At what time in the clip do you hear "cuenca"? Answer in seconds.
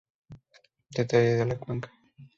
1.59-1.91